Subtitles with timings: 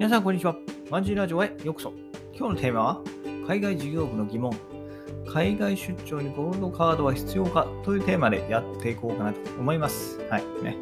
[0.00, 0.56] 皆さん、こんにちは。
[0.88, 1.92] マンジーラジオへようこそ。
[2.34, 3.02] 今日のテーマは、
[3.46, 4.50] 海外事業部の疑問。
[5.30, 7.66] 海外出張にゴールドカードは必要か？
[7.84, 10.18] というテーマでやっていこうかなと思います。
[10.30, 10.42] はい。
[10.64, 10.78] ね。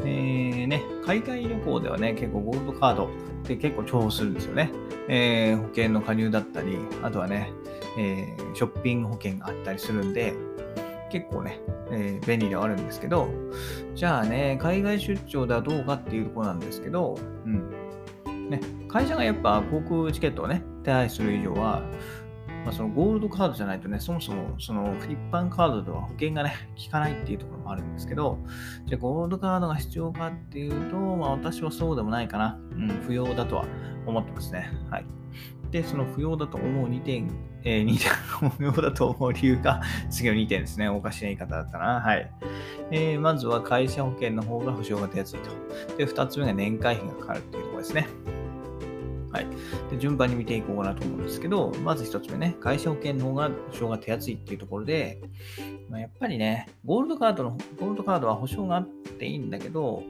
[0.00, 3.08] えー、ね、海外旅行ではね、結構ゴールドカードっ
[3.44, 4.70] て結構重宝するんですよね。
[5.08, 7.50] えー、保険の加入だったり、あとはね、
[7.96, 10.34] えー、ショッピング保険があったりするんで、
[11.10, 11.58] 結構ね、
[11.90, 13.28] えー、便利ではあるんですけど、
[13.94, 17.72] じゃあね、海外出張ではどうかっていうとこなんですけど、うん。
[18.48, 21.82] ね、会社がやっぱ航空チケットをね、手配する以上は、
[22.64, 28.38] まあ、そのゴールドカードじゃないとね、そもそもその一般カードでは保険がね、効かないっていうところもあるんですけど、
[28.86, 32.58] じゃあゴールドカードが必要かっていうと、まあ私はそうでもないかな。
[32.72, 33.64] うん、不要だとは
[34.06, 34.70] 思ってますね。
[34.90, 35.06] はい。
[35.70, 37.30] で、その不要だと思う2点、
[37.62, 37.98] えー、 2
[38.40, 40.88] 点、不要だと思う理由が、 次の2点ですね。
[40.88, 42.00] おかしな言い方だったな。
[42.00, 42.30] はい。
[42.90, 45.50] えー、まずは会社保険の方が保証が手厚いと。
[45.96, 48.08] で、2つ目が年会費がかかるっていうところですね。
[49.38, 49.46] はい。
[49.90, 55.20] で、順番に見ていこうかなと思うんですけど、まず1つ目ね、会社保険の方が保証が手厚いっていうところで、
[55.88, 60.02] まあ、やっぱりね、ゴールドカードの、ゴールドカードは保証があっていいんだけど、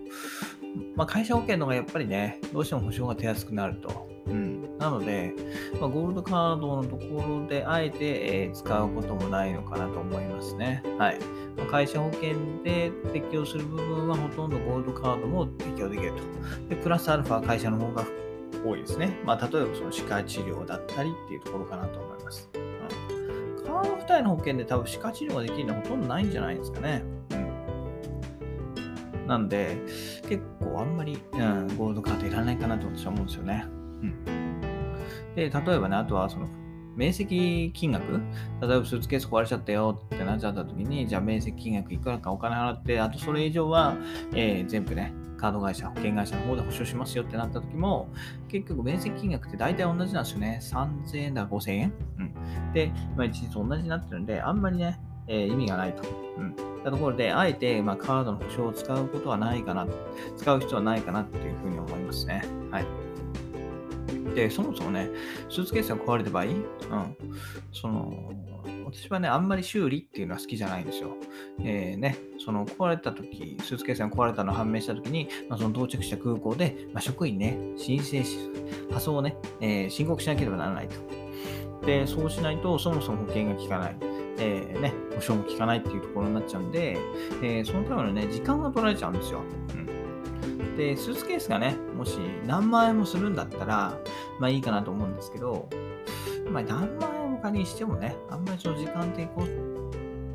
[0.96, 4.08] まあ、会社保険の方がやっぱりね、どうしても保証が手厚くなると。
[4.26, 5.32] うん、なので、
[5.80, 10.82] まあ、ゴールドカードのところであえて、えー、使うこともないのかなと思いますね。
[10.98, 11.18] はい。
[11.56, 16.68] まあ、会社保険で適用する部分はほとんどゴールドカードも適用できると。
[16.68, 18.04] で、プラスアルファ会社の方が
[18.64, 19.18] 多いですね。
[19.24, 22.50] まあ、例えばその歯科治療だったりっていうところかなと思います。
[22.54, 22.58] う
[23.62, 27.02] ん、カード付帯の保険で多分歯科治療ができるのはほとんどないんじゃないですかね。
[27.30, 29.26] うん。
[29.26, 29.76] なんで、
[30.28, 33.64] 結構あんまり、うん、ゴールドカードいらないかなと私は思うんですよね。
[33.66, 34.24] うん。
[35.34, 36.48] で、例えばね、あとはその、
[36.96, 38.02] 面積金額
[38.60, 43.94] 例えばスーツケース壊れちゃったよってなっちゃった時に、じゃあ面積金額いくらかお金払って、あとそれ以上は、
[44.34, 48.08] えー、全部ね、カード会社、保険会社の方で保証しますよってなった時も、
[48.48, 50.60] 結局面積金額って大体同じなんですよね。
[50.62, 51.92] 3000円だ5000円。
[52.18, 52.72] うん。
[52.74, 56.02] で、まあ、一日同じになってるんで、あんまりね、えー、意味がないと。
[56.36, 56.54] うん。
[56.82, 59.86] たところで、あえて、まあ、カードの保証を使うことはないかな、
[60.36, 62.42] 使う必要はないかなっていうふうに思いますね。
[62.70, 63.07] はい。
[64.34, 65.10] で、そもそもね、
[65.48, 66.64] スーツケースが壊れた場合、うん、
[67.72, 68.32] その、
[68.84, 71.16] 私はね、あんまり修理っていうのは好きじゃないんですよ。
[71.60, 78.38] えー、ね、その壊れた時、スーツケースが壊れたのを判明した時に、まあ、その到着した空港で、まあ、職員ね、申請し、
[78.90, 81.86] 発送をね、えー、申告しなければならないと。
[81.86, 83.96] で、そうしないと、そもそも保険が効かない。
[84.40, 86.96] えー、ね、保証も効かないっていうところになっちゃうんで、
[87.42, 89.40] えー、そのためのね、時間が取られちゃうんですよ。
[89.74, 89.97] うん
[90.78, 93.98] で、スーツケースがね、もし何万円もするんだったら、
[94.38, 95.68] まあいいかなと思うんですけど、
[96.50, 99.42] まあ何万円も仮にしてもね、あんまりその時間的コ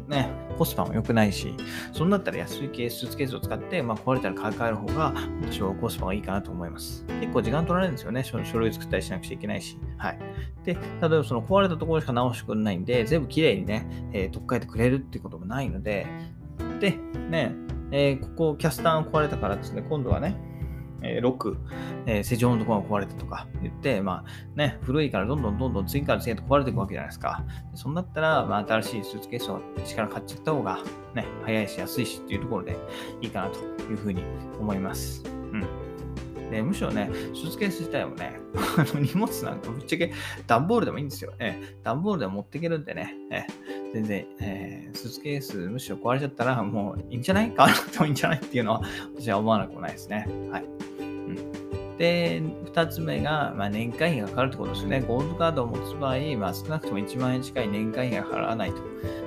[0.09, 1.55] ね、コスパも良くないし、
[1.93, 7.05] そんだったら安いケース、スーツケースを使って、まあ、壊れたら買い替える方が、私はコスパがいいかなと思います。
[7.21, 8.21] 結構時間取られるんですよね。
[8.23, 9.77] 書類作ったりしなくちゃいけないし。
[9.97, 10.19] はい。
[10.65, 16.05] で、例えばその壊れたところしか直してくれないんで、全部きれいにね、えー、取っ替えてくれるってこともないので、
[16.81, 16.97] で、
[17.29, 17.55] ね、
[17.93, 20.35] えー、ここキャスターが壊れたからですね、今度はね、
[21.03, 21.57] えー、ロック、
[22.07, 27.45] えー、施錠のところが壊れたとか言って、まあね、古いからどんどんどんどん次から次へと壊れていくわけじゃないですか。
[27.75, 30.79] そんなったら、まあ、新しいスーツケースを力買っちゃった方が、
[31.13, 32.77] ね、早いし安いしっていうところで
[33.21, 34.23] いいかなというふうに
[34.59, 35.23] 思います。
[35.25, 35.61] うん。
[36.49, 38.39] でむしろね、スーツケース自体もね、
[38.77, 40.11] あの荷物なんかぶっちゃけ
[40.47, 41.33] 段ボールでもいいんですよ。
[41.37, 43.43] え段ボールでも持っていけるんでね、え
[43.93, 47.51] 全然、えー、スーツケースむしろ壊れちゃったらもういいんじゃない？
[47.51, 48.39] かなってもいいんじゃない？
[48.39, 48.81] っていうのは
[49.15, 50.27] 私は思わなくもないですね。
[50.51, 50.65] はい。
[51.97, 52.41] で、
[52.73, 55.01] 2つ目が、まあ、年会費がかかるってことですね。
[55.01, 58.77] ゴールドカードを持つ場合、まあ、少なくとも1万円近い年会費が払わないと。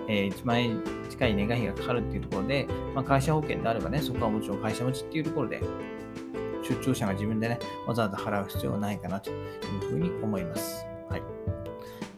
[0.08, 5.60] えー、1万円近い年会費がかかるっていうところで、まあ、会社保険であればね、そこはもちろん会社持ちっていうところで、
[6.68, 9.36] 出張者が自分でね、わざわざ払う必要はないかなという
[9.88, 10.84] ふうに思います。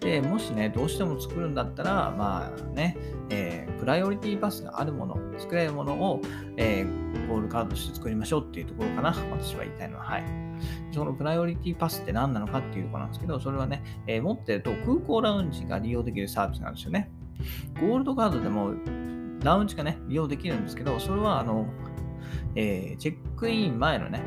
[0.08, 2.96] で、もしね、どうしても作るんだったら、まあね、
[3.28, 6.22] えー、プライオリティパスがあるもの、作れるものを、
[6.56, 9.14] えー、ゴールカードとして作りましょうっていうところかな。
[9.30, 10.04] 私は言いたいのは。
[10.04, 10.24] はい。
[10.92, 17.10] そのプライオリティパスって何なのかっていうところなんですけど、それはね、えー、持ってると空港ラウンジが利用できるサービスなんですよね。
[17.78, 18.72] ゴールドカードでも
[19.44, 21.66] ラウンジがね、利用できるんですけど、それはあの、
[22.54, 24.22] え、チェックイン前のね、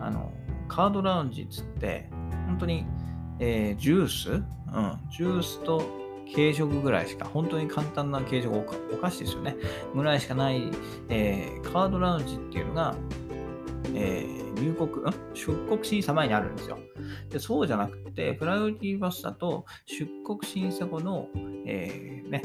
[0.00, 0.32] あの、
[0.66, 2.10] カードラウンジっつって、
[2.46, 2.84] 本当に、
[3.40, 4.30] えー、ジュース？
[4.30, 4.42] うん、
[5.10, 5.82] ジュースと
[6.32, 8.56] 軽食ぐらいしか、本当に簡単な軽食、
[8.92, 9.56] お菓子ですよね。
[9.94, 10.70] ぐらいしかない、
[11.08, 12.94] えー、カードラウンジっていうのが、
[13.94, 15.14] えー、入国、ん？
[15.34, 16.78] 出国審査前にあるんですよ。
[17.30, 21.26] でそうじゃなくて、プライオリティバスだと、出国審査後の、
[21.66, 22.42] えー、ね、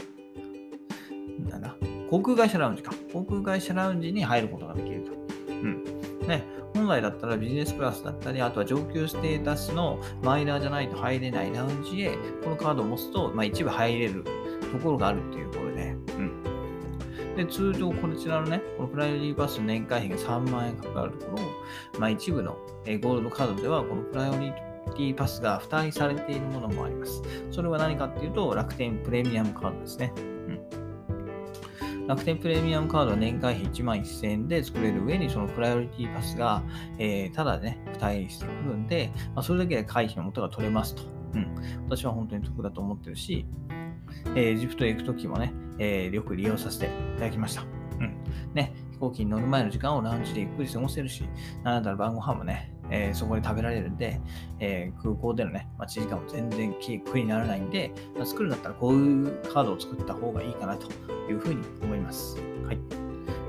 [1.50, 1.75] なんだ、
[2.09, 2.91] 航空会社ラウンジか。
[3.13, 5.12] 航空会社ラウンジに入ることができると。
[5.50, 5.83] うん。
[6.27, 6.44] ね、
[6.75, 14.25] 本来だったらビジネスクラスだったり、あとは上級ステータスのマイナーじゃないと入れないラウンジへ、このカードを持つと、まあ、一部入れる
[14.72, 17.36] ところがあるっていうころで、うん。
[17.38, 21.48] で、通常こちらのね、このプライオリティパスの年会費が3万円かかるところを、
[22.00, 24.51] まあ、一部のゴールドカードでは、このプライオリ
[24.95, 27.22] ティパスが付帯されているものもあります。
[27.51, 30.13] それは何かっていうと、楽天プレミアムカードですね。
[32.07, 36.62] 楽天プレミアムカードは年会費1万1000円で作れる上に、そのプライオリティパスが、
[37.00, 41.04] えー、ただでね、付帯してくるんで、まあ、それだけで会費の元が取れますと。
[41.34, 41.56] うん。
[41.86, 43.46] 私は本当に得だと思ってるし、
[44.36, 47.63] えー、エジプトへ行くときもね、えー、よく利用させていただきました。
[48.00, 48.16] うん。
[48.54, 51.24] ね、飛行機に乗る前の時間をラウンジでゆっくり過ごせるし、
[51.63, 54.20] なんだったら晩ご飯もね、えー、そこで食べられるんで、
[54.60, 60.92] えー、空港でのね、待ち時間も全然苦にならないんで、まあ、作るんだったらこういうカードを作った方がいいかなと
[61.30, 62.38] いうふうに思います。
[62.66, 62.78] はい。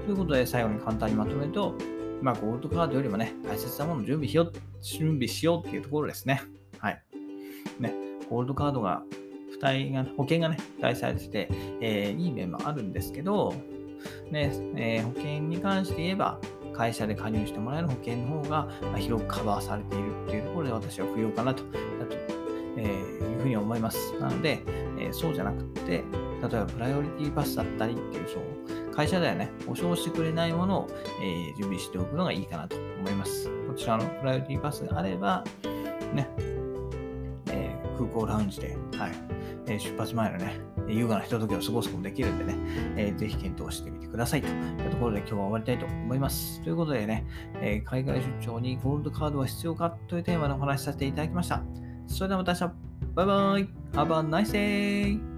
[0.07, 1.75] ということで、最後に簡単にまとめると、
[2.23, 4.53] まあ、ゴールドカードよりもね、大切なものを準備しよう、
[4.83, 6.43] 準備しようっていうところですね。
[6.79, 7.03] はい。
[7.79, 7.93] ね、
[8.31, 9.03] ゴールドカードが、
[9.53, 11.49] 付帯が、保険がね、付帯されてて、
[11.81, 13.55] えー、いい面もあるんですけど、
[14.31, 16.39] ね、えー、保険に関して言えば、
[16.77, 18.69] 会社で加入してもらえる保険の方が
[18.99, 21.63] 広くカバーされているっていうところで私は不要かなと、
[22.77, 24.15] えいうふうに思います。
[24.21, 24.63] なので、
[24.99, 26.03] えそうじゃなくて、例え
[26.41, 30.89] ばプライオリティパスだったりっていう、そう会社ではね、保証してくれないものを、
[31.23, 33.51] え準備しておくのがいいかなと思います。
[33.67, 35.45] こちらのプライオリティパスがあれば、
[36.15, 36.29] ね、
[37.51, 39.13] え空港ラウンジで、はい、
[39.67, 42.57] え出発前のね、優雅なひとときを過ごすこともできるんでね、
[42.97, 46.61] えー、ぜひ検討してみてくださいというところで今日は終わりたいと思います。
[46.63, 47.27] ということでね、
[47.61, 51.63] えー、海外出張にゴールドカードは必要かというテーマのお話しさせていただきました。
[52.07, 52.75] それではまた明日、
[53.15, 55.36] バイバイ !Have a nice day!